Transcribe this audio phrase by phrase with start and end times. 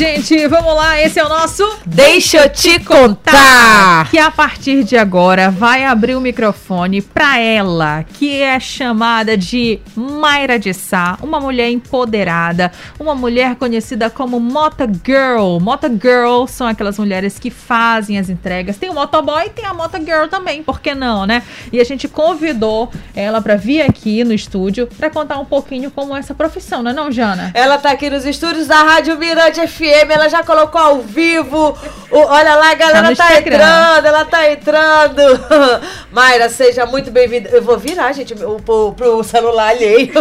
[0.00, 0.98] Gente, vamos lá.
[0.98, 4.08] Esse é o nosso Deixa eu te contar.
[4.10, 9.78] que a partir de agora vai abrir o microfone para ela, que é chamada de
[9.94, 15.58] Mayra de Sá, uma mulher empoderada, uma mulher conhecida como Mota Girl.
[15.60, 18.78] Mota Girl são aquelas mulheres que fazem as entregas.
[18.78, 21.42] Tem o motoboy e tem a Mota Girl também, por que não, né?
[21.70, 26.16] E a gente convidou ela para vir aqui no estúdio para contar um pouquinho como
[26.16, 27.50] é essa profissão, não é não, Jana?
[27.52, 31.76] Ela tá aqui nos estúdios da Rádio Mirante FM, ela já colocou ao vivo.
[32.10, 33.56] O- olha lá, a galera tá, Instagram.
[33.56, 35.22] entrando, ela tá entrando.
[36.10, 37.48] Mayra, seja muito bem-vinda.
[37.50, 40.12] Eu vou virar, gente, o- pro, pro celular alheio.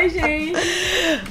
[0.00, 0.54] Oi, gente.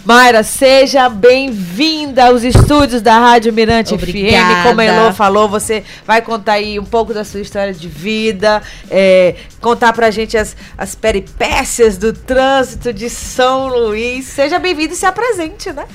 [0.06, 4.62] Mayra, seja bem-vinda aos estúdios da Rádio Mirante Obrigada.
[4.62, 4.64] FM.
[4.68, 8.62] Como a Elô falou, você vai contar aí um pouco da sua história de vida,
[8.90, 14.26] é, contar pra gente as, as peripécias do trânsito de São Luís.
[14.26, 15.85] Seja bem-vindo e se apresente, né?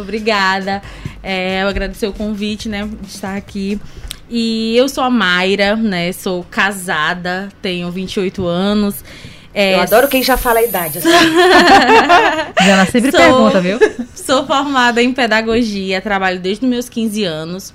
[0.00, 0.82] Obrigada.
[1.22, 3.80] É, eu agradecer o convite, né, de estar aqui.
[4.28, 6.10] E eu sou a Mayra, né?
[6.12, 9.04] Sou casada, tenho 28 anos.
[9.52, 10.98] É, Eu adoro quem já fala a idade.
[10.98, 11.08] assim.
[12.64, 13.78] Jana sempre Sou- pergunta, viu?
[14.14, 17.74] Sou formada em pedagogia, trabalho desde os meus 15 anos.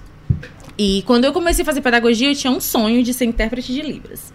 [0.78, 3.82] E quando eu comecei a fazer pedagogia, eu tinha um sonho de ser intérprete de
[3.82, 4.34] Libras.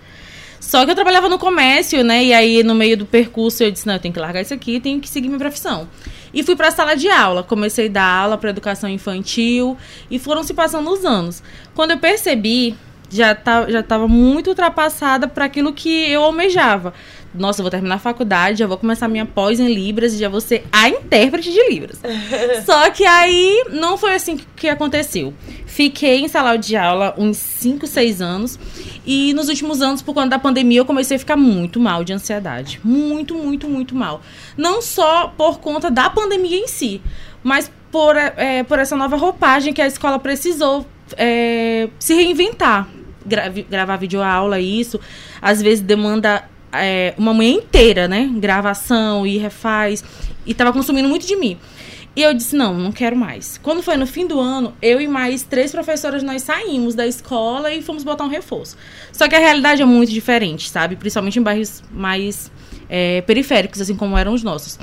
[0.64, 2.24] Só que eu trabalhava no comércio, né?
[2.24, 4.80] E aí, no meio do percurso, eu disse: não, eu tenho que largar isso aqui,
[4.80, 5.86] tenho que seguir minha profissão.
[6.32, 7.42] E fui para a sala de aula.
[7.42, 9.76] Comecei a dar aula para educação infantil
[10.10, 11.42] e foram se passando os anos.
[11.74, 12.74] Quando eu percebi,
[13.10, 16.94] já tá, já estava muito ultrapassada para aquilo que eu almejava.
[17.34, 20.28] Nossa, eu vou terminar a faculdade, já vou começar minha pós em Libras e já
[20.28, 21.98] vou ser a intérprete de Libras.
[22.64, 25.34] Só que aí não foi assim que- aconteceu.
[25.66, 28.58] Fiquei em sala de aula uns 5, 6 anos.
[29.04, 32.12] E nos últimos anos, por conta da pandemia, eu comecei a ficar muito mal de
[32.12, 32.80] ansiedade.
[32.84, 34.22] Muito, muito, muito mal.
[34.56, 37.02] Não só por conta da pandemia em si,
[37.42, 40.86] mas por, é, por essa nova roupagem que a escola precisou
[41.16, 42.88] é, se reinventar.
[43.26, 45.00] Gra- gravar videoaula, isso.
[45.42, 46.44] Às vezes demanda
[46.76, 48.30] é, uma manhã inteira, né?
[48.34, 50.04] Gravação e refaz.
[50.46, 51.58] E tava consumindo muito de mim.
[52.16, 53.58] E eu disse, não, não quero mais.
[53.60, 57.72] Quando foi no fim do ano, eu e mais três professoras, nós saímos da escola
[57.72, 58.76] e fomos botar um reforço.
[59.12, 60.94] Só que a realidade é muito diferente, sabe?
[60.94, 62.52] Principalmente em bairros mais
[62.88, 64.78] é, periféricos, assim como eram os nossos.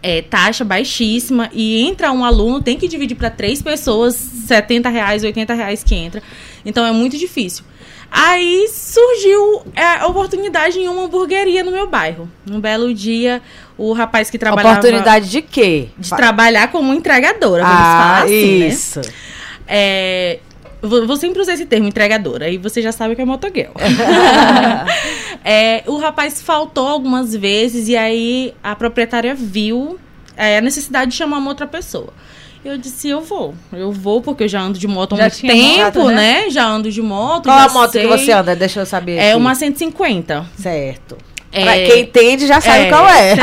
[0.00, 5.24] É, taxa baixíssima e entra um aluno, tem que dividir para três pessoas, 70 reais,
[5.24, 6.22] 80 reais que entra.
[6.64, 7.64] Então é muito difícil.
[8.10, 12.28] Aí surgiu é, a oportunidade em uma hamburgueria no meu bairro.
[12.50, 13.42] Um belo dia,
[13.76, 14.78] o rapaz que trabalhava...
[14.78, 15.88] Oportunidade de quê?
[15.98, 18.68] de trabalhar como entregadora, vamos Ah, falar assim, né?
[18.68, 19.00] isso.
[19.68, 20.38] É,
[20.80, 23.72] vou, vou sempre usar esse termo, entregadora, aí você já sabe que é motoguel.
[25.48, 29.96] É, o rapaz faltou algumas vezes e aí a proprietária viu
[30.36, 32.12] é, a necessidade de chamar uma outra pessoa.
[32.66, 33.54] Eu disse, eu vou.
[33.72, 36.50] Eu vou, porque eu já ando de moto há Já muito tempo, moto, né?
[36.50, 37.44] Já ando de moto.
[37.44, 38.08] Qual a moto que sei.
[38.08, 38.56] você anda?
[38.56, 39.18] Deixa eu saber.
[39.18, 39.38] É aqui.
[39.38, 40.44] uma 150.
[40.58, 41.16] Certo.
[41.52, 42.88] É, Pra quem entende já sabe é.
[42.88, 43.36] qual é.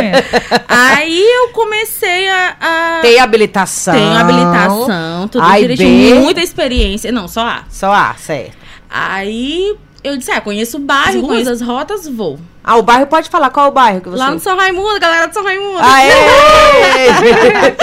[0.66, 2.56] Aí eu comecei a.
[2.58, 3.00] a...
[3.02, 3.92] Tem habilitação.
[3.92, 6.20] Tenho habilitação, tudo direitinho, B.
[6.22, 7.12] muita experiência.
[7.12, 7.64] Não, só A.
[7.68, 8.56] Só A, certo.
[8.88, 12.38] Aí eu disse, ah, conheço o bairro, conheço as rotas, vou.
[12.64, 14.18] Ah, o bairro pode falar qual o bairro que você.
[14.18, 15.78] Lá no São Raimundo, galera do São Raimundo.
[15.80, 16.12] Aê!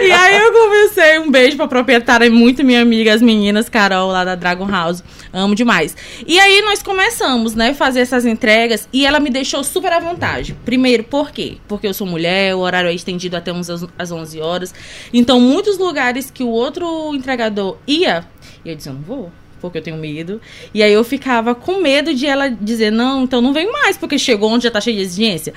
[0.00, 4.24] E aí eu comecei, um beijo pra proprietária, muito minha amiga, as meninas, Carol, lá
[4.24, 5.02] da Dragon House.
[5.32, 5.96] Amo demais.
[6.26, 10.56] E aí nós começamos, né, fazer essas entregas e ela me deixou super à vontade.
[10.64, 11.58] Primeiro, por quê?
[11.68, 14.74] Porque eu sou mulher, o horário é estendido até uns às 11 horas.
[15.12, 18.24] Então, muitos lugares que o outro entregador ia,
[18.64, 19.32] eu disse, eu não vou.
[19.60, 20.40] Porque eu tenho medo.
[20.74, 24.18] E aí eu ficava com medo de ela dizer, não, então não vem mais, porque
[24.18, 25.54] chegou onde já tá cheio de exigência.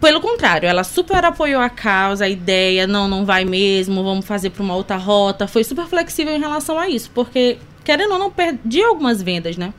[0.00, 4.50] Pelo contrário, ela super apoiou a causa, a ideia, não, não vai mesmo, vamos fazer
[4.50, 5.46] pra uma outra rota.
[5.46, 9.72] Foi super flexível em relação a isso, porque, querendo ou não, perdi algumas vendas, né?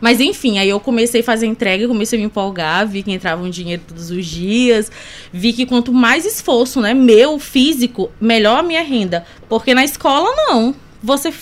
[0.00, 3.42] Mas enfim, aí eu comecei a fazer entrega, comecei a me empolgar, vi que entrava
[3.42, 4.90] um dinheiro todos os dias,
[5.32, 9.26] vi que quanto mais esforço, né, meu, físico, melhor a minha renda.
[9.48, 10.74] Porque na escola, não.
[11.02, 11.32] Você,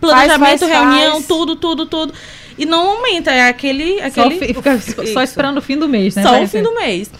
[0.00, 1.26] planejamento, faz, reunião, faz.
[1.26, 2.14] tudo, tudo, tudo.
[2.58, 3.98] E não aumenta, é aquele...
[4.10, 5.20] Só, aquele fi- fica só Isso.
[5.20, 6.22] esperando o fim do mês, né?
[6.22, 7.10] só o fim do mês.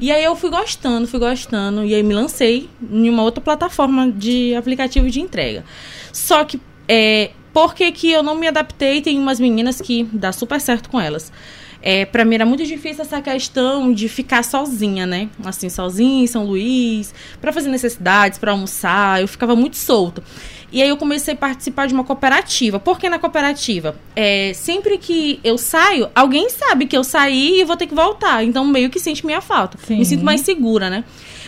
[0.00, 1.84] E aí eu fui gostando, fui gostando.
[1.84, 5.64] E aí me lancei em uma outra plataforma de aplicativo de entrega.
[6.12, 9.00] Só que, é, por que, que eu não me adaptei?
[9.00, 11.32] Tem umas meninas que dá super certo com elas.
[11.80, 15.28] é, para mim era muito difícil essa questão de ficar sozinha, né?
[15.44, 20.22] Assim, sozinha em São Luís, para fazer necessidades, para almoçar, eu ficava muito solta.
[20.70, 22.78] E aí eu comecei a participar de uma cooperativa.
[22.78, 23.96] Por que na cooperativa?
[24.14, 28.44] É, sempre que eu saio, alguém sabe que eu saí e vou ter que voltar.
[28.44, 29.78] Então meio que sente minha falta.
[29.86, 29.98] Sim.
[29.98, 31.04] Me sinto mais segura, né?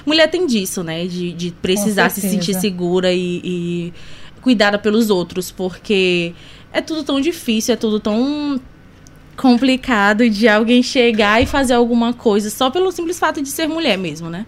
[0.06, 1.06] Mulher tem disso, né?
[1.06, 3.92] De, de precisar se sentir segura e, e
[4.40, 5.50] cuidada pelos outros.
[5.50, 6.32] Porque
[6.72, 8.58] é tudo tão difícil, é tudo tão
[9.36, 13.96] complicado de alguém chegar e fazer alguma coisa só pelo simples fato de ser mulher
[13.96, 14.46] mesmo, né?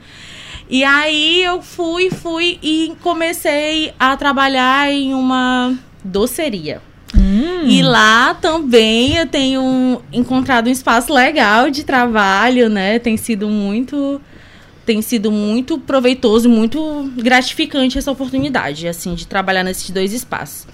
[0.73, 6.81] E aí eu fui, fui e comecei a trabalhar em uma doceria.
[7.15, 7.67] Hum.
[7.67, 12.99] E lá também eu tenho encontrado um espaço legal de trabalho, né?
[12.99, 14.19] Tem sido muito
[14.87, 20.67] tem sido muito proveitoso, muito gratificante essa oportunidade, assim, de trabalhar nesses dois espaços.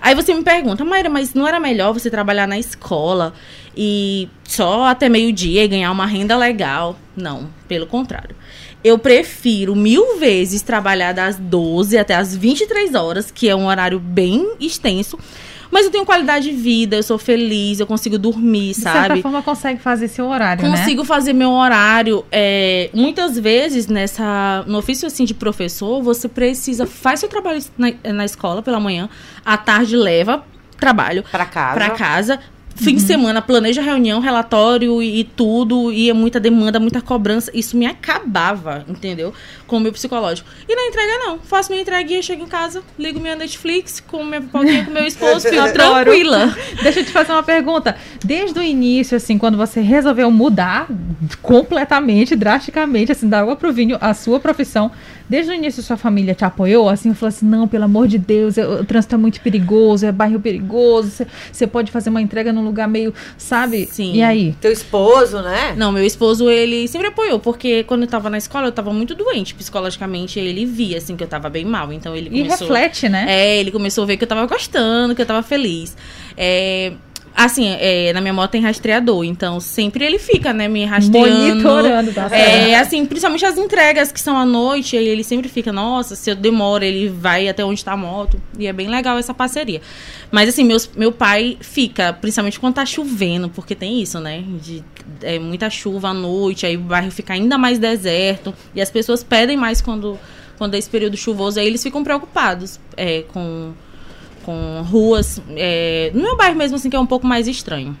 [0.00, 3.32] Aí você me pergunta, Mayra, mas não era melhor você trabalhar na escola
[3.76, 6.96] e só até meio-dia e ganhar uma renda legal?
[7.16, 8.36] Não, pelo contrário.
[8.82, 13.98] Eu prefiro mil vezes trabalhar das 12 até as 23 horas, que é um horário
[13.98, 15.18] bem extenso.
[15.74, 18.98] Mas eu tenho qualidade de vida, eu sou feliz, eu consigo dormir, De sabe?
[19.08, 20.70] certa forma, consegue fazer seu horário, né?
[20.70, 22.24] Consigo fazer meu horário.
[22.30, 26.86] é, muitas vezes, nessa, no ofício assim, de professor, você precisa.
[26.86, 29.08] Faz seu trabalho na, na escola pela manhã,
[29.44, 30.44] à tarde leva
[30.78, 31.74] trabalho Pra casa.
[31.74, 32.40] pra casa.
[32.76, 37.50] Fim de semana, planeja reunião, relatório e, e tudo, e é muita demanda, muita cobrança.
[37.54, 39.32] Isso me acabava, entendeu?
[39.66, 40.48] Com o meu psicológico.
[40.68, 41.38] E na entrega, não.
[41.38, 45.48] Faço minha entreguinha, chego em casa, ligo minha Netflix, com minha pipoquinha com meu esposo,
[45.48, 46.54] fico tranquila.
[46.82, 47.96] Deixa eu te fazer uma pergunta.
[48.24, 50.88] Desde o início, assim, quando você resolveu mudar
[51.40, 54.90] completamente, drasticamente, assim, da água pro vinho, a sua profissão,
[55.28, 58.56] desde o início sua família te apoiou, assim, falou assim, não, pelo amor de Deus,
[58.56, 62.64] eu- o trânsito é muito perigoso, é bairro perigoso, você- pode fazer uma entrega num
[62.64, 63.86] lugar meio, sabe?
[63.86, 64.14] Sim.
[64.14, 64.54] E aí?
[64.60, 65.74] Teu esposo, né?
[65.76, 69.14] Não, meu esposo, ele sempre apoiou, porque quando eu tava na escola, eu tava muito
[69.14, 72.68] doente psicologicamente, ele via, assim, que eu tava bem mal, então ele E começou...
[72.68, 73.24] reflete, né?
[73.28, 75.96] É, ele começou a ver que eu tava gostando, que eu tava feliz.
[76.36, 76.92] É,
[77.34, 81.56] assim, é, na minha moto tem rastreador, então sempre ele fica, né, me rastreando.
[81.56, 82.28] Monitorando, tá.
[82.30, 86.30] É, assim, principalmente as entregas que são à noite, aí ele sempre fica, nossa, se
[86.30, 88.40] eu demoro, ele vai até onde tá a moto.
[88.58, 89.80] E é bem legal essa parceria.
[90.30, 94.44] Mas assim, meus, meu pai fica, principalmente quando tá chovendo, porque tem isso, né?
[94.62, 94.84] De
[95.22, 98.54] é, muita chuva à noite, aí o bairro fica ainda mais deserto.
[98.74, 100.18] E as pessoas pedem mais quando,
[100.56, 103.72] quando é esse período chuvoso, aí eles ficam preocupados é, com,
[104.44, 105.40] com ruas.
[105.56, 107.96] É, no meu bairro mesmo, assim, que é um pouco mais estranho.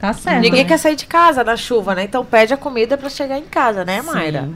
[0.00, 0.40] Tá certo.
[0.40, 2.04] Ninguém quer sair de casa na chuva, né?
[2.04, 4.42] Então pede a comida pra chegar em casa, né, Mayra?
[4.42, 4.54] Sim.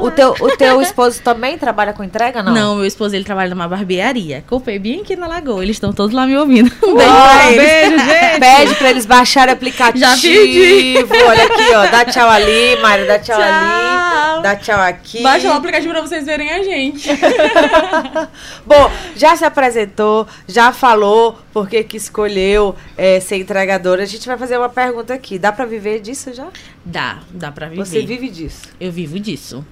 [0.00, 2.52] O teu, o teu esposo também trabalha com entrega, não?
[2.52, 4.42] Não, meu esposo ele trabalha numa barbearia.
[4.48, 5.62] Comprei bem aqui na Lagoa.
[5.62, 6.68] Eles estão todos lá me ouvindo.
[6.82, 7.62] Um beijo Ó, pra eles.
[7.64, 8.40] Beijo, gente!
[8.40, 9.98] Pede pra eles baixarem o aplicativo.
[10.04, 10.96] Já pedi.
[11.28, 11.86] Olha aqui, ó.
[11.86, 13.04] Dá tchau ali, Mayra.
[13.06, 13.44] Dá tchau, Tchau.
[13.44, 14.15] ali.
[14.42, 15.22] Dá tchau aqui.
[15.22, 17.08] Baixa lá o aplicativo pra vocês verem a gente.
[18.64, 24.02] Bom, já se apresentou, já falou porque que escolheu é, ser entregadora.
[24.02, 25.38] A gente vai fazer uma pergunta aqui.
[25.38, 26.48] Dá pra viver disso já?
[26.84, 27.84] Dá, dá pra viver.
[27.84, 28.62] Você vive disso.
[28.80, 29.64] Eu vivo disso.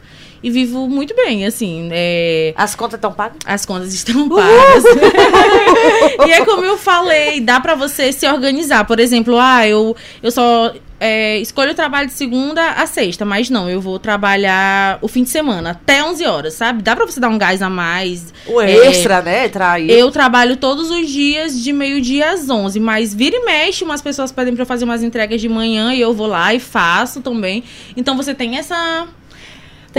[0.43, 1.89] E vivo muito bem, assim.
[1.91, 3.39] é, As contas estão pagas?
[3.47, 4.85] As contas estão pagas.
[6.29, 8.85] e é como eu falei, dá pra você se organizar.
[8.85, 10.75] Por exemplo, ah, eu, eu só
[11.07, 15.23] é, escolho o trabalho de segunda a sexta, mas não, eu vou trabalhar o fim
[15.23, 16.83] de semana, até 11 horas, sabe?
[16.83, 18.33] Dá pra você dar um gás a mais.
[18.47, 19.47] O É, extra, né?
[19.51, 19.91] Trair.
[19.91, 24.33] Eu trabalho todos os dias de meio-dia às 11, mas vira e mexe, umas pessoas
[24.33, 27.63] pedem pra eu fazer umas entregas de manhã e eu vou lá e faço também.
[27.95, 29.07] Então você tem essa.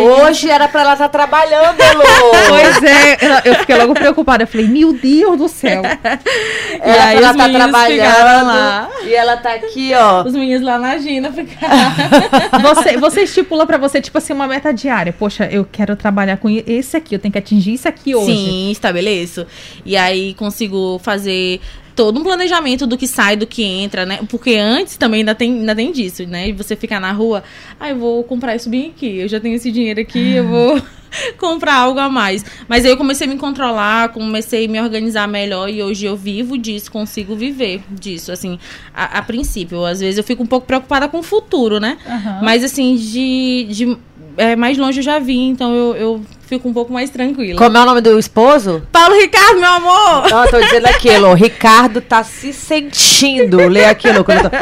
[0.01, 2.03] Hoje era pra ela estar trabalhando, Elô.
[2.49, 4.43] Pois é, eu- fiquei logo preocupada.
[4.43, 5.81] Eu falei, meu Deus do céu.
[5.83, 8.45] E pra aí ela tá trabalhando.
[8.45, 8.89] lá.
[9.03, 10.23] E ela tá aqui, ó.
[10.23, 11.75] Os meninos lá na Gina ficaram.
[12.75, 15.13] Você, você estipula pra você, tipo assim, uma meta diária.
[15.13, 18.25] Poxa, eu quero trabalhar com esse aqui, eu tenho que atingir isso aqui hoje.
[18.35, 19.45] Sim, estabeleço.
[19.85, 21.59] E aí consigo fazer
[21.95, 24.19] todo um planejamento do que sai, do que entra, né?
[24.29, 26.51] Porque antes também ainda tem, ainda tem disso, né?
[26.53, 27.43] Você ficar na rua,
[27.79, 30.81] ah, eu vou comprar isso bem aqui, eu já tenho esse dinheiro aqui, eu vou
[31.39, 32.43] comprar algo a mais.
[32.67, 36.17] Mas aí eu comecei a me controlar, comecei a me organizar melhor e hoje eu
[36.17, 38.59] vivo disso, consigo viver disso, assim,
[38.93, 39.85] a, a princípio.
[39.85, 41.97] Às vezes eu fico um pouco preocupada com o futuro, né?
[42.05, 42.39] Aham.
[42.43, 43.97] Mas assim, de, de
[44.37, 47.57] é, mais longe eu já vi, então eu, eu fico um pouco mais tranquila.
[47.57, 48.83] Como é o nome do esposo?
[48.91, 50.29] Paulo Ricardo, meu amor!
[50.29, 51.33] Não, eu tô dizendo aqui, Elô.
[51.33, 53.57] Ricardo tá se sentindo.
[53.67, 54.23] Lê aqui, Elô.
[54.23, 54.55] quando eu tô-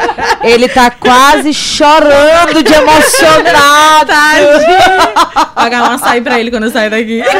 [0.46, 4.12] Ele tá quase chorando de emocionado.
[5.54, 7.22] Pagar um açaí pra ele quando eu sair daqui.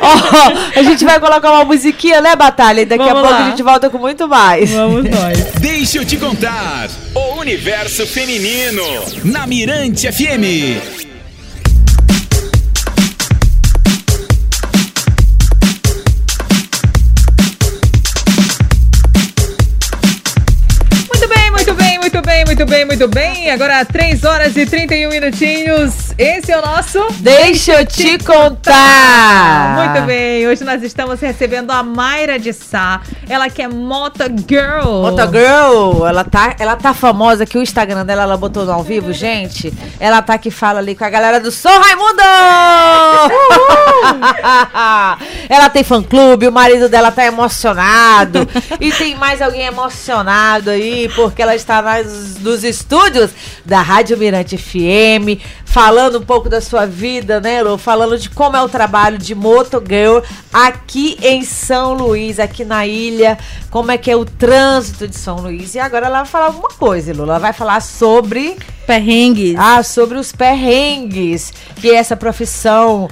[0.00, 2.80] Ó, a gente vai colocar uma musiquinha, né, Batalha?
[2.82, 3.46] E daqui Vamos a pouco lá.
[3.46, 4.70] a gente volta com muito mais.
[4.70, 5.38] Vamos nós.
[5.60, 6.88] Deixa eu te contar.
[7.14, 8.82] O universo feminino.
[9.24, 11.09] Na Mirante FM.
[22.60, 23.50] Muito bem, muito bem.
[23.50, 26.12] Agora 3 horas e 31 minutinhos.
[26.18, 26.98] Esse é o nosso.
[27.20, 29.94] Deixa eu te contar.
[29.94, 33.00] Muito bem, hoje nós estamos recebendo a Mayra de Sá.
[33.26, 34.86] Ela que é Mota Girl.
[34.86, 38.82] Outra girl, ela tá, ela tá famosa que o Instagram dela ela botou no ao
[38.82, 39.72] vivo, gente.
[39.98, 42.20] Ela tá que fala ali com a galera do Sou Raimundo!
[45.48, 48.46] ela tem fã clube, o marido dela tá emocionado.
[48.78, 53.30] e tem mais alguém emocionado aí, porque ela está nas, nos estúdios
[53.64, 57.78] da Rádio Mirante FM, falando um pouco da sua vida, né, Lu?
[57.78, 60.18] Falando de como é o trabalho de Moto Girl
[60.52, 63.38] aqui em São Luís, aqui na ilha,
[63.70, 65.76] como é que é o trânsito de São Luís.
[65.76, 67.22] E agora ela vai falar alguma coisa, Lu.
[67.22, 69.54] Ela vai falar sobre, Perrengues.
[69.56, 73.08] ah, sobre os perrengues que essa profissão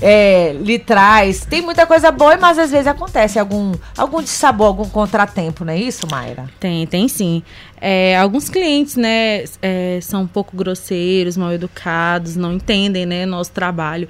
[0.00, 1.44] é, lhe traz.
[1.44, 5.78] Tem muita coisa boa, mas às vezes acontece algum, algum dissabor, algum contratempo, não é
[5.78, 6.48] isso, Mayra?
[6.60, 7.42] Tem, tem sim.
[7.80, 13.52] É, alguns clientes, né, é, são um pouco grosseiros, mal educados, não entendem, né, nosso
[13.52, 14.08] trabalho.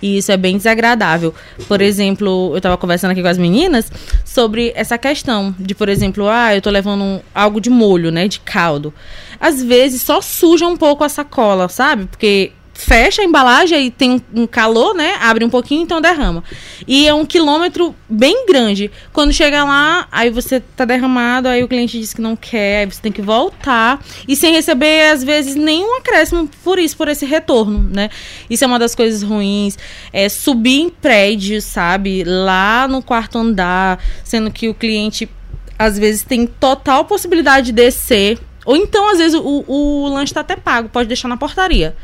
[0.00, 1.34] E isso é bem desagradável.
[1.66, 3.90] Por exemplo, eu estava conversando aqui com as meninas
[4.24, 8.28] sobre essa questão de, por exemplo, ah, eu tô levando um- algo de molho, né,
[8.28, 8.94] de caldo.
[9.40, 12.06] Às vezes só suja um pouco a sacola, sabe?
[12.06, 15.16] Porque fecha a embalagem e tem um, calor, né?
[15.20, 16.44] Abre um pouquinho, então derrama.
[16.86, 18.88] E é um quilômetro bem grande.
[19.12, 22.86] Quando chega lá, aí você tá derramado, aí o cliente diz que não quer, aí
[22.86, 24.00] você tem que voltar.
[24.28, 28.10] E sem receber, às vezes, nenhum acréscimo por isso, por esse retorno, né?
[28.48, 29.76] Isso é uma das coisas ruins.
[30.12, 32.22] É subir em prédios, sabe?
[32.24, 35.28] Lá no quarto andar, sendo que o cliente
[35.76, 38.38] às vezes tem total possibilidade de descer.
[38.64, 41.96] Ou então, às vezes, o, o lanche tá até pago, pode deixar na portaria.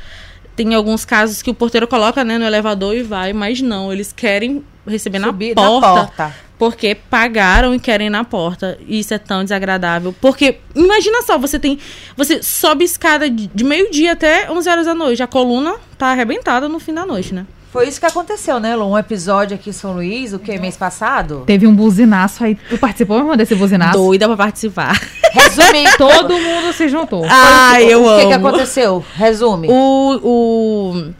[0.56, 4.12] Tem alguns casos que o porteiro coloca né, no elevador e vai, mas não, eles
[4.12, 6.36] querem receber na porta, na porta.
[6.58, 8.78] porque pagaram e querem ir na porta.
[8.86, 10.14] E isso é tão desagradável.
[10.20, 11.78] Porque, imagina só, você tem.
[12.16, 15.22] Você sobe escada de, de meio-dia até 11 horas da noite.
[15.22, 17.46] A coluna tá arrebentada no fim da noite, né?
[17.74, 18.88] Foi isso que aconteceu, né, Lu?
[18.88, 20.56] Um episódio aqui em São Luís, o que?
[20.60, 21.42] Mês passado?
[21.44, 22.54] Teve um buzinaço aí.
[22.54, 23.98] Tu participou, irmão, desse buzinaço?
[23.98, 24.96] Doida pra participar.
[25.34, 27.26] Resume Todo mundo se juntou.
[27.28, 28.46] Ai, eu o que, que amo.
[28.46, 29.04] aconteceu?
[29.16, 29.66] Resume.
[29.68, 31.12] O, o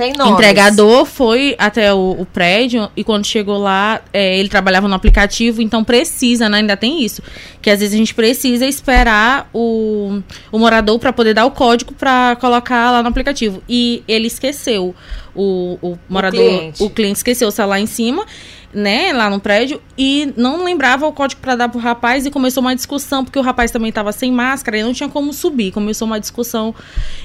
[0.00, 0.32] Sem nomes.
[0.32, 5.60] entregador foi até o, o prédio e quando chegou lá, é, ele trabalhava no aplicativo,
[5.60, 6.56] então precisa, né?
[6.56, 7.22] Ainda tem isso.
[7.60, 11.92] Que às vezes a gente precisa esperar o, o morador para poder dar o código
[11.92, 13.62] para colocar lá no aplicativo.
[13.68, 14.94] E ele esqueceu.
[15.34, 16.82] O, o morador, cliente.
[16.82, 18.24] o cliente esqueceu o celular em cima.
[18.72, 22.60] Né, lá no prédio, e não lembrava o código para dar pro rapaz, e começou
[22.60, 25.72] uma discussão, porque o rapaz também tava sem máscara e não tinha como subir.
[25.72, 26.72] Começou uma discussão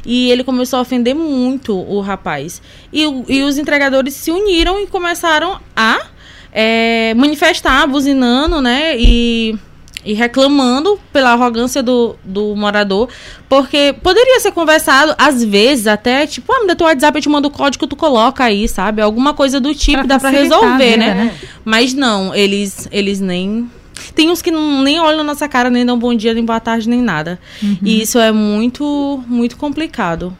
[0.03, 2.63] e ele começou a ofender muito o rapaz.
[2.91, 6.07] E, e os entregadores se uniram e começaram a
[6.51, 8.95] é, manifestar, buzinando, né?
[8.97, 9.55] E,
[10.05, 13.09] e reclamando pela arrogância do, do morador.
[13.49, 17.29] Porque poderia ser conversado, às vezes, até, tipo, ah, me dá teu WhatsApp, eu te
[17.29, 19.01] mando o código, tu coloca aí, sabe?
[19.01, 21.13] Alguma coisa do tipo, Pra dá pra resolver, vida, né?
[21.15, 21.35] né?
[21.63, 23.69] Mas não, eles, eles nem.
[24.13, 26.59] Tem uns que não, nem olham na nossa cara, nem dão bom dia, nem boa
[26.59, 27.39] tarde, nem nada.
[27.81, 30.35] E isso é muito, muito complicado.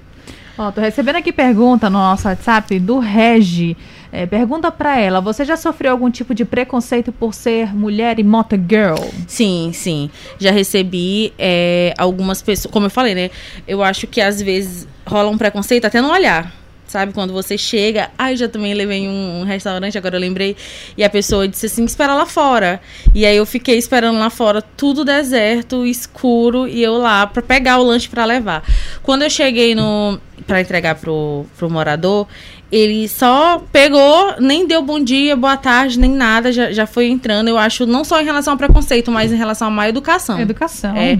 [0.58, 3.76] Ó, tô recebendo aqui pergunta no nosso WhatsApp do Regi.
[4.16, 8.24] É, pergunta pra ela: você já sofreu algum tipo de preconceito por ser mulher e
[8.24, 8.96] moto girl?
[9.28, 10.10] Sim, sim.
[10.40, 12.72] Já recebi é, algumas pessoas.
[12.72, 13.30] Como eu falei, né?
[13.68, 16.54] Eu acho que às vezes rola um preconceito até no olhar.
[16.88, 18.10] Sabe, quando você chega.
[18.18, 20.56] Ah, eu já também levei um, um restaurante, agora eu lembrei.
[20.96, 22.80] E a pessoa disse assim: espera lá fora.
[23.14, 27.80] E aí eu fiquei esperando lá fora, tudo deserto, escuro, e eu lá pra pegar
[27.80, 28.64] o lanche pra levar.
[29.04, 30.18] Quando eu cheguei no.
[30.48, 32.28] pra entregar pro, pro morador,
[32.76, 37.48] ele só pegou, nem deu bom dia, boa tarde, nem nada, já, já foi entrando.
[37.48, 40.38] Eu acho, não só em relação ao preconceito, mas em relação a má educação.
[40.42, 40.94] Educação.
[40.94, 41.18] É.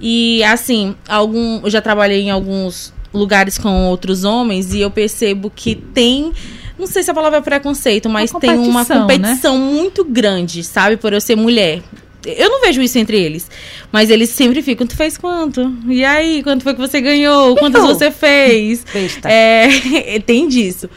[0.00, 5.52] E assim, algum, eu já trabalhei em alguns lugares com outros homens e eu percebo
[5.54, 6.32] que tem.
[6.78, 9.16] Não sei se a palavra é preconceito, mas Uma tem uma competição, né?
[9.16, 10.96] competição muito grande, sabe?
[10.96, 11.82] Por eu ser mulher.
[12.24, 13.50] Eu não vejo isso entre eles.
[13.92, 15.72] Mas eles sempre ficam, tu fez quanto?
[15.88, 17.56] E aí, quanto foi que você ganhou?
[17.56, 17.88] Quantas Iu.
[17.88, 18.84] você fez?
[19.24, 20.88] É, tem disso.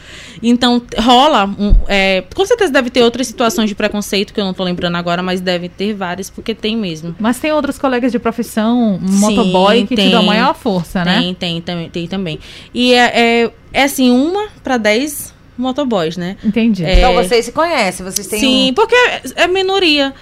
[0.42, 1.46] Então, rola.
[1.46, 4.96] um, é, com certeza deve ter outras situações de preconceito que eu não tô lembrando
[4.96, 7.14] agora, mas deve ter várias, porque tem mesmo.
[7.18, 10.10] Mas tem outros colegas de profissão, Sim, motoboy, que te tem.
[10.10, 11.20] dão maior força, né?
[11.20, 12.38] Tem, tem, tem, tem também.
[12.72, 16.36] E é, é, é assim, uma pra dez motoboys, né?
[16.44, 16.84] Entendi.
[16.84, 16.98] É.
[16.98, 18.74] Então vocês se conhecem, vocês têm Sim, um...
[18.74, 18.94] porque
[19.34, 20.14] é minoria.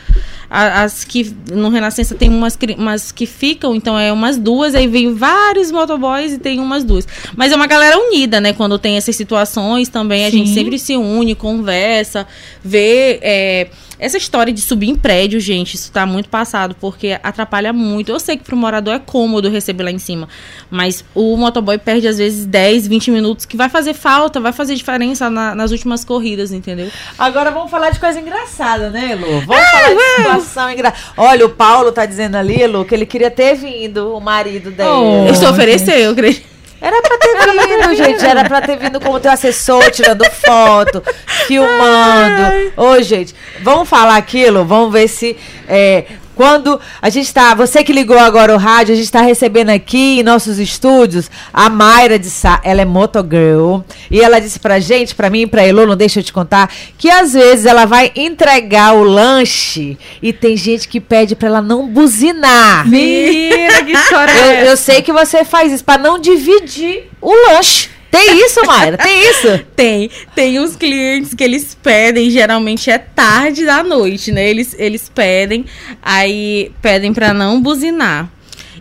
[0.49, 5.13] As que no Renascença tem umas, umas que ficam, então é umas duas, aí vem
[5.13, 7.07] vários motoboys e tem umas duas.
[7.37, 8.53] Mas é uma galera unida, né?
[8.53, 12.27] Quando tem essas situações também, a gente sempre se une, conversa,
[12.63, 13.19] vê.
[13.23, 18.11] é, essa história de subir em prédio, gente, isso tá muito passado, porque atrapalha muito.
[18.13, 20.29] Eu sei que pro morador é cômodo receber lá em cima,
[20.71, 24.75] mas o motoboy perde às vezes 10, 20 minutos, que vai fazer falta, vai fazer
[24.75, 26.89] diferença na- nas últimas corridas, entendeu?
[27.19, 29.41] Agora vamos falar de coisa engraçada, né, Lu?
[29.47, 31.13] Vamos falar de situação engraçada.
[31.17, 34.89] Olha, o Paulo tá dizendo ali, Lu, que ele queria ter vindo, o marido dele.
[34.89, 35.27] Oh.
[35.29, 35.47] Eu gente.
[35.47, 36.56] oferecer, eu creio.
[36.81, 38.25] Era pra ter vindo, gente.
[38.25, 41.03] Era pra ter vindo como teu assessor, tirando foto,
[41.47, 42.73] filmando.
[42.77, 44.65] Ô, gente, vamos falar aquilo?
[44.65, 45.37] Vamos ver se.
[45.69, 46.05] é,
[46.37, 47.55] quando a gente tá.
[47.55, 51.69] Você que ligou agora o rádio, a gente tá recebendo aqui em nossos estúdios a
[51.69, 52.61] Mayra de Sá.
[52.63, 53.81] Ela é motogirl.
[54.11, 57.11] E ela disse pra gente, pra mim pra Elô, não deixa eu te contar, que
[57.11, 61.89] às vezes ela vai entregar o lanche e tem gente que pede pra ela não
[61.89, 62.87] buzinar.
[62.87, 67.33] Mentira, que história Eu, é eu sei que você faz isso pra não dividir o
[67.49, 67.96] lanche.
[68.17, 68.97] Tem isso, Mayra?
[68.97, 69.65] Tem isso?
[69.77, 74.49] Tem, tem uns clientes que eles pedem, geralmente é tarde da noite, né?
[74.49, 75.67] Eles, eles pedem,
[76.03, 78.31] aí pedem pra não buzinar.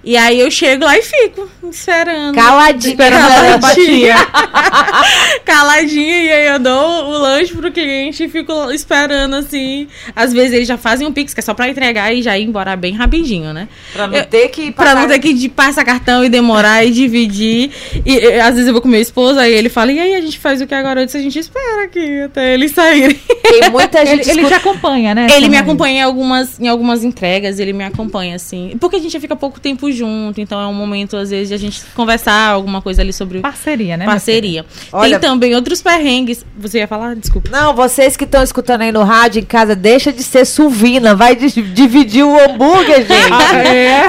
[0.05, 2.35] E aí eu chego lá e fico esperando.
[2.35, 2.91] Caladinha.
[2.93, 4.15] Esperando a telepatia.
[5.43, 9.88] Caladinha, e aí eu dou o lanche pro cliente e fico esperando assim.
[10.15, 12.43] Às vezes eles já fazem um pix, que é só pra entregar e já ir
[12.43, 13.67] embora bem rapidinho, né?
[13.93, 16.91] Pra não Eu- ter que Pra não ter que de- passar cartão e demorar e
[16.91, 17.71] dividir.
[18.05, 20.21] E, e, às vezes eu vou com meu esposo, aí ele fala, e aí a
[20.21, 21.01] gente faz o que agora?
[21.01, 23.19] Eu disse, a gente espera aqui até eles saírem.
[23.41, 25.27] Tem muita Ele, gente ele escuta- te acompanha, né?
[25.31, 25.63] Ele me marido?
[25.63, 28.75] acompanha em algumas, em algumas entregas, ele me acompanha, assim.
[28.79, 31.53] Porque a gente já fica pouco tempo junto, então é um momento, às vezes, de
[31.55, 34.05] a gente conversar alguma coisa ali sobre Parceria, né?
[34.05, 34.65] parceria.
[34.91, 36.45] Olha- Tem também outros perrengues.
[36.57, 37.15] Você ia falar?
[37.15, 37.49] Desculpa.
[37.51, 41.15] Não, vocês que estão escutando aí no rádio em casa, deixa de ser suvina.
[41.15, 43.31] Vai di- dividir o hambúrguer, gente.
[43.31, 44.07] Ah, é,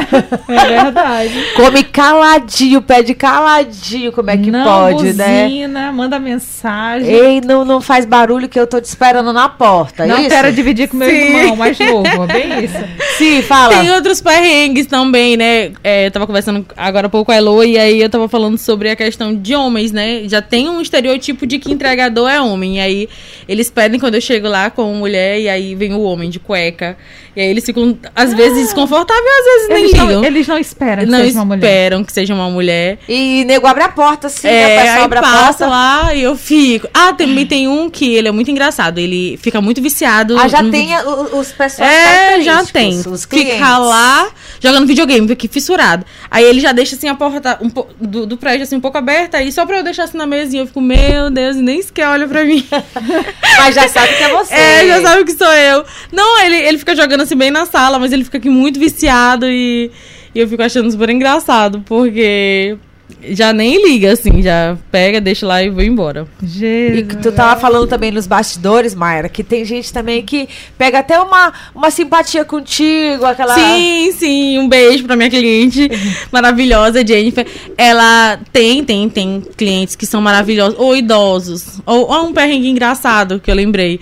[0.48, 1.44] é verdade.
[1.54, 4.12] Come caladinho, pede caladinho.
[4.12, 5.44] Como é que não pode, né?
[5.44, 7.08] buzina, manda mensagem.
[7.08, 10.06] Ei, não, não faz barulho que eu tô te esperando na porta.
[10.06, 10.28] não isso?
[10.30, 11.14] quero dividir com meu Sim.
[11.16, 12.76] irmão mais novo, é bem isso.
[13.18, 13.78] Sim, fala.
[13.78, 15.72] Tem outros perrengues também, né?
[15.84, 18.58] É, eu tava conversando agora há pouco com a Elo e aí eu tava falando
[18.58, 20.23] sobre a questão de homens, né?
[20.26, 22.76] Já tem um estereotipo de que entregador é homem.
[22.78, 23.08] E aí
[23.49, 26.97] eles pedem quando eu chego lá com mulher e aí vem o homem de cueca.
[27.36, 30.06] E aí eles ficam, às vezes, desconfortáveis, às vezes nem ligam.
[30.06, 31.58] não, eles não esperam que não seja uma mulher.
[31.69, 32.99] esperam que seja uma mulher.
[33.06, 34.49] E nego abre a porta, sim.
[34.49, 35.67] a É, pessoa aí abre a passa porta.
[35.67, 36.89] lá e eu fico.
[36.95, 38.97] Ah, também tem um que ele é muito engraçado.
[38.99, 40.39] Ele fica muito viciado.
[40.39, 42.99] Ah, já no tem a- os pessoas É, já tem.
[43.06, 43.52] Os clientes.
[43.52, 46.06] Fica lá jogando videogame, fica fissurado.
[46.30, 48.96] Aí ele já deixa assim a porta um po- do, do prédio assim um pouco
[48.96, 51.82] aberta, aí só pra eu deixar assim na mesinha, eu fico, meu Deus, e nem
[51.82, 52.64] sequer olha pra mim.
[53.58, 54.54] Mas já sabe que é você.
[54.54, 55.84] É, já sabe que sou eu.
[56.12, 59.46] Não, ele, ele fica jogando assim bem na sala, mas ele fica aqui muito viciado
[59.48, 59.90] e,
[60.34, 62.76] e eu fico achando super engraçado, porque
[63.23, 66.26] já nem liga, assim, já pega, deixa lá e vou embora.
[66.42, 67.08] E Jesus.
[67.08, 71.19] que tu tava falando também nos bastidores, Mayra, que tem gente também que pega até
[71.21, 73.54] uma, uma simpatia contigo, aquela.
[73.54, 75.88] Sim, sim, um beijo pra minha cliente
[76.30, 77.47] maravilhosa, Jennifer.
[77.76, 83.40] Ela tem, tem, tem clientes que são maravilhosos, ou idosos, ou, ou um perrengue engraçado
[83.40, 84.00] que eu lembrei.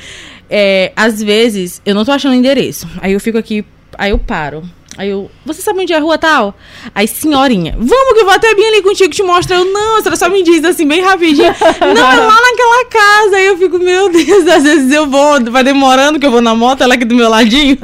[0.49, 2.87] É, às vezes, eu não tô achando endereço.
[3.01, 3.65] Aí eu fico aqui,
[3.99, 4.63] aí eu paro.
[4.97, 6.55] Aí eu, você sabe onde é a rua tal?
[6.95, 9.57] Aí, senhorinha, vamos que eu vou até bem ali contigo te mostrar.
[9.57, 11.53] Eu, não, a senhora só me diz assim, bem rapidinho.
[11.81, 13.37] não, é lá naquela casa.
[13.37, 16.55] Aí eu fico, meu Deus, às vezes eu vou, vai demorando que eu vou na
[16.55, 17.77] moto, ela aqui do meu ladinho.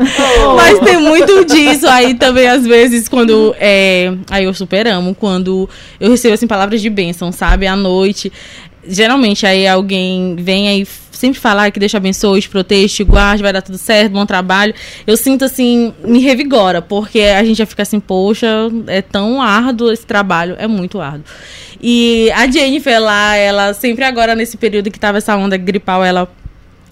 [0.56, 1.88] Mas tem muito disso.
[1.88, 3.54] Aí também, às vezes, quando.
[3.58, 5.68] É, aí eu super amo, quando
[5.98, 7.66] eu recebo assim, palavras de bênção, sabe?
[7.66, 8.32] À noite.
[8.86, 10.86] Geralmente aí alguém vem aí
[11.20, 14.26] sempre falar que Deus te abençoe, te proteja, te guarde, vai dar tudo certo, bom
[14.26, 14.74] trabalho.
[15.06, 18.46] Eu sinto assim, me revigora, porque a gente já fica assim, poxa,
[18.86, 21.24] é tão árduo esse trabalho, é muito árduo.
[21.80, 26.28] E a Jennifer lá, ela sempre agora nesse período que tava essa onda gripal, ela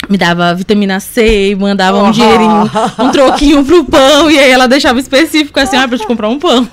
[0.09, 2.13] me dava vitamina C e mandava um Oh.
[2.13, 6.29] dinheirinho, um troquinho pro pão, e aí ela deixava específico assim, ah, pra te comprar
[6.29, 6.67] um pão.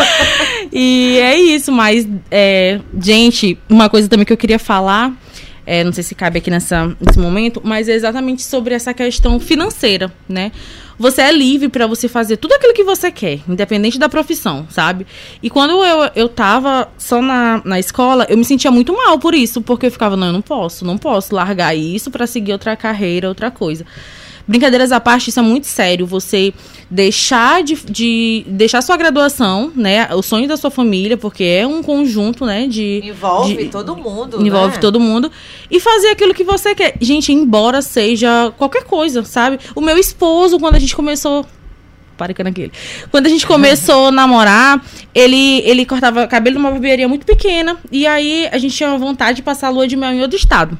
[0.72, 5.12] e é isso, mas, é, gente, uma coisa também que eu queria falar,
[5.70, 9.38] é, não sei se cabe aqui nessa, nesse momento, mas é exatamente sobre essa questão
[9.38, 10.50] financeira, né?
[10.98, 15.06] Você é livre pra você fazer tudo aquilo que você quer, independente da profissão, sabe?
[15.40, 19.32] E quando eu, eu tava só na, na escola, eu me sentia muito mal por
[19.32, 22.74] isso, porque eu ficava, não, eu não posso, não posso largar isso pra seguir outra
[22.74, 23.86] carreira, outra coisa.
[24.46, 26.06] Brincadeiras à parte, isso é muito sério.
[26.06, 26.52] Você
[26.90, 30.08] deixar de, de deixar sua graduação, né?
[30.14, 32.66] O sonho da sua família, porque é um conjunto, né?
[32.66, 34.44] De Envolve de- todo mundo.
[34.44, 34.80] envolve né?
[34.80, 35.30] todo mundo
[35.70, 36.94] e fazer aquilo que você quer.
[37.00, 39.58] Gente, embora seja qualquer coisa, sabe?
[39.74, 41.46] O meu esposo, quando a gente começou.
[42.16, 42.70] Para que naquele.
[43.10, 47.78] Quando a gente começou a namorar, ele, ele cortava cabelo numa barbearia muito pequena.
[47.90, 50.78] E aí a gente tinha vontade de passar a lua de mel em outro estado.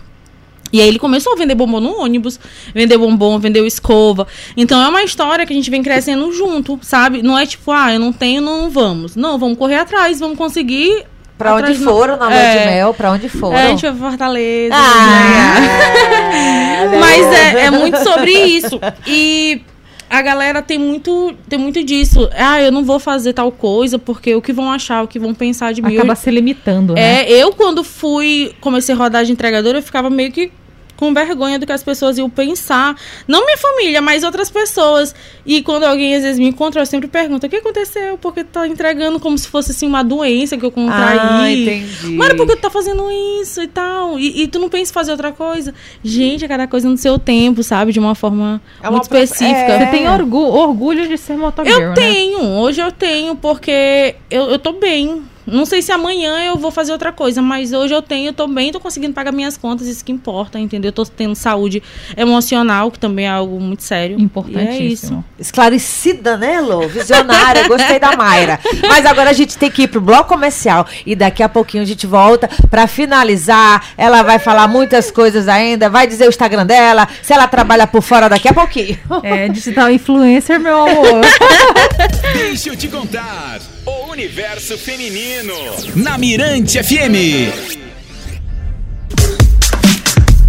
[0.72, 2.38] E aí ele começou a vender bombom no ônibus,
[2.74, 4.26] vender bombom, vendeu escova.
[4.56, 7.22] Então é uma história que a gente vem crescendo junto, sabe?
[7.22, 9.16] Não é tipo, ah, eu não tenho, não vamos.
[9.16, 11.04] Não, vamos correr atrás, vamos conseguir.
[11.36, 12.58] Pra onde foram na lua É.
[12.58, 13.56] de mel, pra onde foram.
[13.56, 14.74] É, a gente vai pra Fortaleza.
[14.76, 15.54] Ah,
[17.00, 18.78] Mas é, é muito sobre isso.
[19.06, 19.62] E
[20.08, 22.28] a galera tem muito, tem muito disso.
[22.36, 25.32] Ah, eu não vou fazer tal coisa porque o que vão achar, o que vão
[25.32, 25.94] pensar de mim.
[25.96, 27.22] Acaba se limitando, né?
[27.22, 30.50] É, eu quando fui, comecei a rodar de entregadora, eu ficava meio que
[31.00, 32.94] com vergonha do que as pessoas iam pensar.
[33.26, 35.14] Não minha família, mas outras pessoas.
[35.46, 38.18] E quando alguém às vezes me encontra, eu sempre pergunto: o que aconteceu?
[38.18, 41.18] Porque tu tá entregando como se fosse assim uma doença que eu contraí.
[41.18, 42.14] Ah, entendi.
[42.16, 43.08] Mano, por que tu tá fazendo
[43.42, 44.18] isso e tal?
[44.18, 45.74] E, e tu não pensa em fazer outra coisa?
[46.04, 47.90] Gente, é cada coisa no seu tempo, sabe?
[47.92, 49.48] De uma forma É uma muito específica.
[49.48, 49.78] é.
[49.78, 51.94] Você tem orgu- orgulho de ser motogirl, Eu né?
[51.94, 55.22] tenho, hoje eu tenho, porque eu, eu tô bem.
[55.46, 58.46] Não sei se amanhã eu vou fazer outra coisa, mas hoje eu tenho, eu tô
[58.46, 60.88] bem, tô conseguindo pagar minhas contas, isso que importa, entendeu?
[60.88, 61.82] Eu tô tendo saúde
[62.16, 64.16] emocional, que também é algo muito sério.
[64.18, 64.24] E é isso.
[64.24, 65.24] Importantíssimo.
[65.38, 66.86] Esclarecida, né, Lô?
[66.88, 68.60] Visionária, gostei da Mayra.
[68.86, 71.86] Mas agora a gente tem que ir pro bloco comercial e daqui a pouquinho a
[71.86, 73.90] gente volta pra finalizar.
[73.96, 78.02] Ela vai falar muitas coisas ainda, vai dizer o Instagram dela, se ela trabalha por
[78.02, 78.98] fora daqui a pouquinho.
[79.22, 81.20] É, digital influencer, meu amor.
[82.34, 83.58] Deixa eu te contar.
[83.90, 85.54] O universo feminino.
[85.96, 87.89] Na Mirante FM.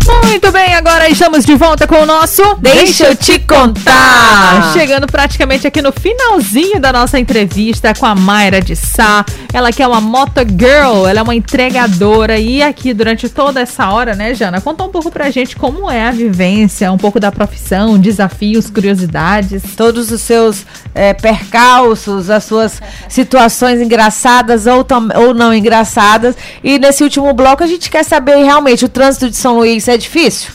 [0.07, 4.73] Muito bem, agora estamos de volta com o nosso Deixa eu te contar.
[4.73, 9.23] Chegando praticamente aqui no finalzinho da nossa entrevista com a Mayra de Sá.
[9.53, 13.89] Ela que é uma moto girl, ela é uma entregadora e aqui durante toda essa
[13.89, 17.31] hora, né, Jana, conta um pouco pra gente como é a vivência, um pouco da
[17.31, 19.61] profissão, desafios, curiosidades.
[19.75, 24.85] Todos os seus é, percalços, as suas situações engraçadas ou,
[25.15, 26.35] ou não engraçadas.
[26.63, 29.97] E nesse último bloco a gente quer saber realmente o trânsito de São Luís é
[29.97, 30.51] difícil?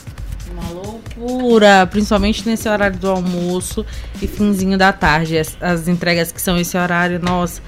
[0.51, 3.85] Uma loucura, principalmente nesse horário do almoço
[4.21, 5.37] e finzinho da tarde.
[5.37, 7.61] As, as entregas que são esse horário, nossa,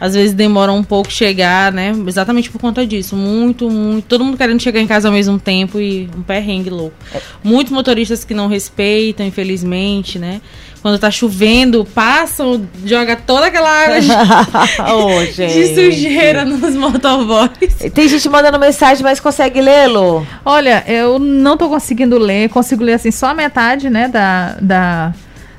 [0.00, 1.92] às vezes demoram um pouco chegar, né?
[2.06, 3.14] Exatamente por conta disso.
[3.14, 4.06] Muito, muito.
[4.06, 6.96] Todo mundo querendo chegar em casa ao mesmo tempo e um perrengue louco.
[7.44, 10.40] Muitos motoristas que não respeitam, infelizmente, né?
[10.82, 14.08] Quando tá chovendo, passam, joga toda aquela água de,
[14.92, 15.74] Ô, de gente.
[15.74, 17.76] sujeira nos motoboys.
[17.92, 20.26] Tem gente mandando mensagem, mas consegue lê-lo?
[20.44, 25.12] Olha, eu não tô conseguindo ler, consigo ler assim só a metade, né, da, da,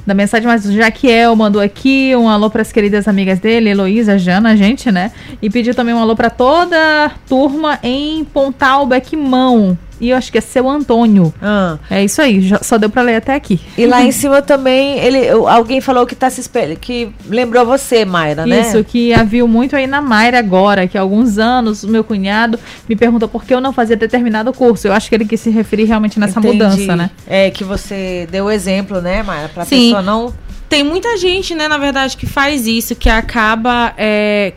[0.08, 4.18] da mensagem, mas o Jaquiel mandou aqui um alô para as queridas amigas dele, Heloísa,
[4.18, 5.12] Jana, a gente, né?
[5.40, 9.78] E pediu também um alô para toda a turma em Pontal Bequimão.
[10.02, 11.34] E eu acho que é seu Antônio.
[11.42, 11.78] Ah.
[11.90, 13.62] É isso aí, já- só deu para ler até aqui.
[13.78, 16.42] E lá em cima também, ele, alguém falou que tá se
[16.82, 18.62] que lembrou você, Mayra, né?
[18.62, 22.04] Isso, que a viu muito aí na Mayra agora, que há alguns anos o meu
[22.04, 22.60] cunhado
[22.90, 24.88] me perguntou por que eu não fazia determinado curso.
[24.88, 26.54] Eu acho que ele quis se referir realmente nessa Entendi.
[26.58, 27.12] mudança, né?
[27.28, 29.50] É, que você deu o exemplo, né, Mayra?
[29.50, 29.84] Pra Sim.
[29.86, 30.34] pessoa não...
[30.68, 34.54] Tem muita gente, né, na verdade, que faz isso, que acaba é,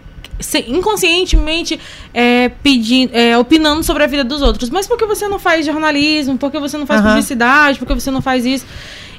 [0.69, 1.79] inconscientemente
[2.13, 4.71] é, pedindo, é, opinando sobre a vida dos outros.
[4.71, 6.37] Mas por que você não faz jornalismo?
[6.37, 7.11] Por que você não faz Aham.
[7.11, 7.79] publicidade?
[7.79, 8.67] Por que você não faz isso?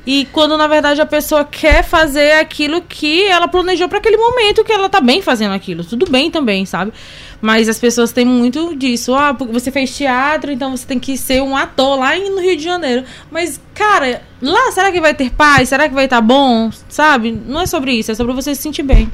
[0.06, 4.63] E quando, na verdade, a pessoa quer fazer aquilo que ela planejou para aquele momento,
[4.63, 5.84] que ela tá bem fazendo aquilo.
[5.84, 6.93] Tudo bem também, sabe?
[7.41, 9.15] Mas as pessoas têm muito disso.
[9.15, 12.56] Ah, porque você fez teatro, então você tem que ser um ator lá no Rio
[12.56, 13.04] de Janeiro.
[13.32, 15.69] Mas, cara, lá será que vai ter paz?
[15.69, 16.69] Será que vai estar bom?
[16.88, 17.32] Sabe?
[17.47, 19.10] Não é sobre isso, é sobre você se sentir bem.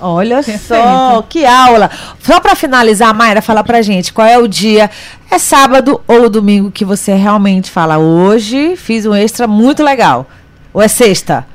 [0.00, 0.82] Olha Perfeito.
[0.82, 1.90] só, que aula.
[2.22, 4.90] Só pra finalizar, Mayra, fala pra gente qual é o dia,
[5.30, 10.28] é sábado ou domingo que você realmente fala, hoje fiz um extra muito legal.
[10.72, 11.46] Ou é sexta?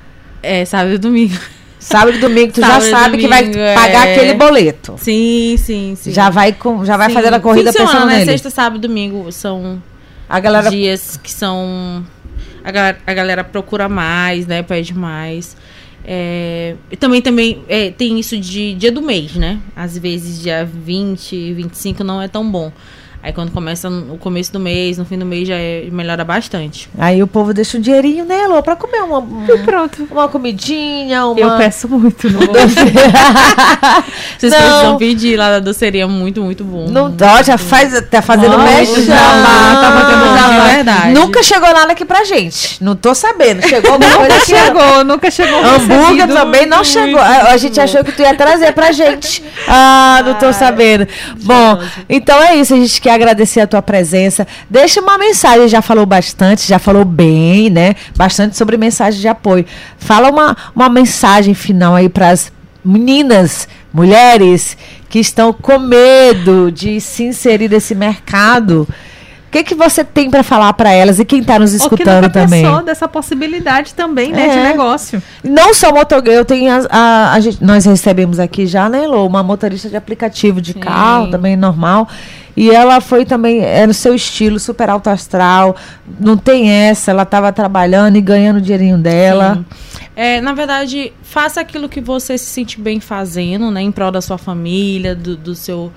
[0.43, 1.35] É, sábado e domingo.
[1.79, 4.15] Sábado e domingo, tu Sábado já sabe que vai domingo, pagar é.
[4.15, 4.95] aquele boleto.
[4.97, 6.11] Sim, sim, sim.
[6.11, 7.13] Já vai, com, já vai Sim.
[7.13, 8.13] fazendo a corrida semana, pensando né?
[8.15, 8.31] nele.
[8.31, 9.81] Sexta, sábado e domingo são
[10.27, 12.03] A galera dias que são.
[12.63, 14.63] A galera, a galera procura mais, né?
[14.63, 15.55] Pede mais.
[16.07, 19.59] É, também também é, tem isso de dia do mês, né?
[19.75, 22.71] Às vezes dia 20, 25 não é tão bom.
[23.25, 26.87] Aí quando começa no começo do mês, no fim do mês já é- melhora bastante.
[26.95, 28.61] Aí o povo deixa um dinheirinho, né, Lô?
[28.61, 30.07] Pra comer uma, um- Pronto.
[30.11, 31.39] uma comidinha, uma...
[31.39, 32.41] Eu peço muito, não.
[34.37, 34.59] Vocês Não.
[34.59, 36.87] precisam pedir lá da doceria muito, muito bom.
[36.89, 39.03] Não, ó, já faz, tá fazendo mexe.
[39.05, 40.69] já, tá fazendo Não, jabá.
[40.69, 41.13] é verdade.
[41.13, 42.83] Nunca chegou nada aqui pra gente.
[42.83, 43.67] Não tô sabendo.
[43.67, 44.55] Chegou alguma coisa Nunca aqui?
[44.55, 45.65] chegou, nunca chegou.
[45.65, 47.19] Hambúrguer também não chegou.
[47.19, 49.43] A, a gente achou que tu ia trazer pra gente.
[49.67, 51.07] Ah, não tô sabendo.
[51.41, 52.73] Bom, então é isso.
[52.73, 54.47] A gente quer agradecer a tua presença.
[54.69, 55.67] Deixa uma mensagem.
[55.67, 57.95] Já falou bastante, já falou bem, né?
[58.15, 59.65] Bastante sobre mensagem de apoio.
[59.97, 62.51] Fala uma, uma mensagem final aí pras
[62.83, 64.77] meninas, mulheres
[65.09, 68.87] que estão com medo de se inserir nesse mercado.
[69.55, 71.83] O que, que você tem pra falar pra elas e quem tá nos Ou que
[71.85, 72.61] escutando também?
[72.65, 74.63] pensou dessa possibilidade também, né, de É.
[74.63, 75.23] negócio.
[75.41, 79.41] Não só motogueiro, tem as- a, a gente, nós recebemos aqui já, né, Lô, uma
[79.41, 80.79] motorista de aplicativo de Sim.
[80.79, 82.05] carro, também normal.
[82.57, 85.75] E ela foi também, é no seu estilo, super alto astral.
[86.19, 89.63] Não tem essa, ela estava trabalhando e ganhando o dinheirinho dela.
[90.17, 93.81] É, na verdade, faça aquilo que você se sente bem fazendo, né?
[93.81, 95.91] Em prol da sua família, do, do seu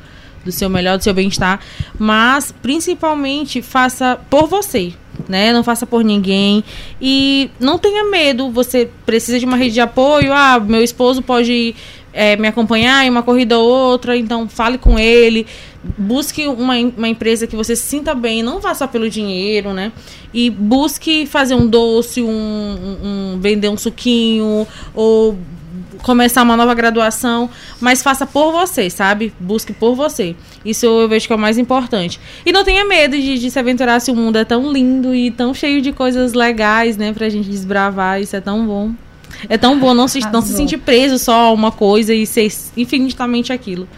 [0.44, 1.60] do seu melhor, do seu bem-estar,
[1.98, 4.92] mas principalmente faça por você,
[5.28, 5.52] né?
[5.52, 6.64] Não faça por ninguém
[7.00, 8.50] e não tenha medo.
[8.50, 10.32] Você precisa de uma rede de apoio.
[10.32, 11.74] Ah, meu esposo pode
[12.12, 15.46] é, me acompanhar em uma corrida ou outra, então fale com ele.
[15.96, 19.92] Busque uma, uma empresa que você se sinta bem, não vá só pelo dinheiro, né?
[20.34, 22.98] E busque fazer um doce, um, um-
[23.34, 25.38] um- vender um suquinho ou
[26.02, 29.32] começar uma nova graduação, mas faça por você, sabe?
[29.38, 30.34] Busque por você.
[30.64, 32.20] Isso eu vejo que é o mais importante.
[32.44, 35.30] E não tenha medo de, de se aventurar se o mundo é tão lindo e
[35.30, 38.20] tão cheio de coisas legais, né, pra gente desbravar.
[38.20, 38.92] Isso é tão bom.
[39.48, 42.50] É tão bom não se, não se sentir preso só a uma coisa e ser
[42.76, 43.88] infinitamente aquilo.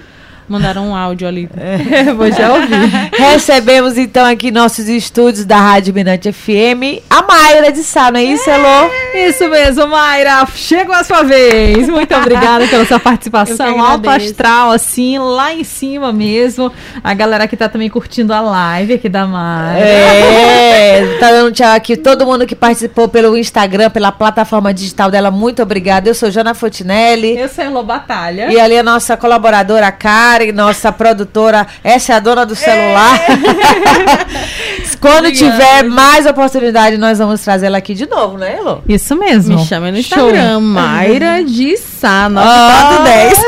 [0.51, 1.49] Mandaram um áudio ali.
[2.17, 2.91] Vou já ouvir.
[3.17, 8.25] Recebemos então aqui nossos estúdios da Rádio Minante FM a Mayra de Sá, não é
[8.25, 8.91] isso, Elô?
[9.15, 10.47] Isso mesmo, Mayra.
[10.55, 11.89] Chegou a sua vez.
[11.89, 13.81] Muito obrigada pela sua participação.
[13.81, 16.73] Alto astral, assim, lá em cima mesmo.
[17.03, 19.81] A galera que tá também curtindo a live aqui da Mayra.
[19.81, 21.97] É, tá dando tchau aqui.
[21.97, 26.09] Todo mundo que participou pelo Instagram, pela plataforma digital dela, muito obrigada.
[26.09, 27.37] Eu sou Jana Fontinelli.
[27.37, 28.51] Eu sou Elô Batalha.
[28.51, 33.19] E ali a nossa colaboradora Karen, nossa produtora, essa é a dona do celular.
[35.01, 35.53] Quando Obrigada.
[35.57, 38.81] tiver mais oportunidade, nós vamos trazê-la aqui de novo, né, Elô?
[38.87, 39.57] Isso mesmo.
[39.59, 40.27] Me chama no Show.
[40.29, 43.01] Instagram, Mayra de Sá, Ah.
[43.01, 43.39] 910.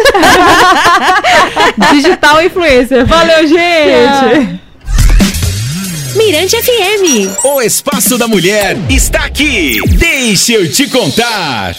[1.92, 3.04] Digital influencer.
[3.06, 4.60] Valeu, gente.
[6.16, 7.36] Mirante FM.
[7.44, 9.78] O Espaço da Mulher está aqui.
[9.98, 11.74] Deixa eu te contar.